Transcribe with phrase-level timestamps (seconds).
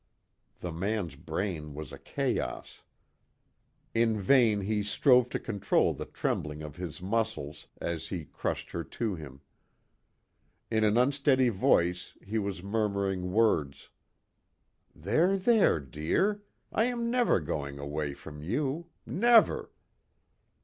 [0.61, 2.81] The man's brain was a chaos.
[3.93, 8.83] In vain he strove to control the trembling of his muscles as he crushed her
[8.83, 9.41] to him.
[10.71, 13.91] In an unsteady voice he was murmuring words:
[14.95, 16.41] "There, there, dear.
[16.71, 19.71] I am never going away from you never."